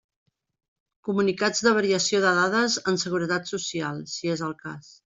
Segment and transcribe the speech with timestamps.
[1.09, 4.95] Comunicats de variació de dades en Seguretat Social, si és el cas.